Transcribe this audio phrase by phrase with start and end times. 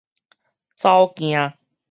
[0.81, 1.53] 走健